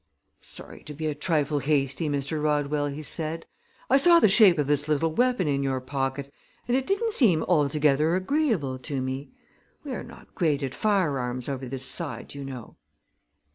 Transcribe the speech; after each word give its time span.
"Sorry 0.41 0.81
to 0.85 0.95
be 0.95 1.05
a 1.05 1.13
trifle 1.13 1.59
hasty, 1.59 2.09
Mr. 2.09 2.41
Rodwell," 2.41 2.87
he 2.87 3.03
said. 3.03 3.45
"I 3.87 3.97
saw 3.97 4.19
the 4.19 4.27
shape 4.27 4.57
of 4.57 4.65
this 4.65 4.87
little 4.87 5.13
weapon 5.13 5.47
in 5.47 5.61
your 5.61 5.79
pocket 5.79 6.33
and 6.67 6.75
it 6.75 6.87
didn't 6.87 7.13
seem 7.13 7.43
altogether 7.43 8.15
agreeable 8.15 8.79
to 8.79 8.99
me. 8.99 9.29
We 9.83 9.93
are 9.93 10.03
not 10.03 10.33
great 10.33 10.63
at 10.63 10.73
firearms 10.73 11.47
over 11.47 11.67
this 11.67 11.85
side, 11.85 12.33
you 12.33 12.43
know." 12.43 12.77